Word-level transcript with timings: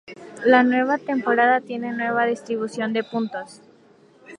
La 0.47 0.63
nueva 0.63 0.97
temporada 0.97 1.61
tiene 1.61 1.91
nueva 1.91 2.25
distribución 2.25 2.91
de 2.91 3.03
puntos. 3.03 3.61